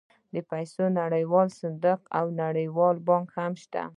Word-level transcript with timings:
د 0.33 0.35
پیسو 0.49 0.83
نړیوال 1.01 1.47
صندوق 1.59 2.01
او 2.17 2.25
نړیوال 2.43 2.95
بانک 3.07 3.27
هم 3.37 3.53
شته 3.63 3.83